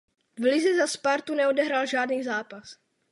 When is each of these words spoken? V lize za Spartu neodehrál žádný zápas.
V 0.39 0.41
lize 0.43 0.75
za 0.77 0.87
Spartu 0.87 1.35
neodehrál 1.35 1.85
žádný 1.85 2.23
zápas. 2.23 2.75